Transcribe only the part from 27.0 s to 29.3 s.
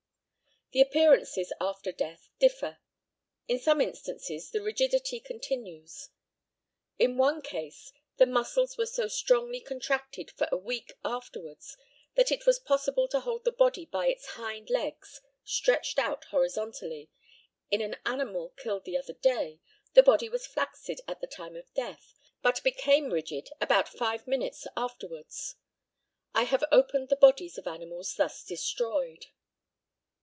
the bodies of animals thus destroyed.